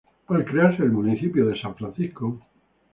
[0.35, 2.39] Al crearse el municipio de San Francisco.